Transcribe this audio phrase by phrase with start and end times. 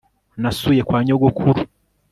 [0.41, 1.61] nasuye kwa nyogokuru